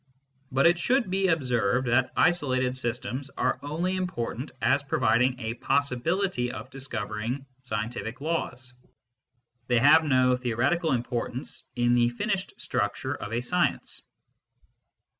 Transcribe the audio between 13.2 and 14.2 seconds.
a science.